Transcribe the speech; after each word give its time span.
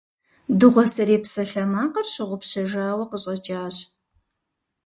Дыгъуасэрей 0.59 1.19
псалъэмакъыр 1.23 2.07
щыгъупщэжауэ 2.13 3.05
къыщӏэкӏащ. 3.09 3.75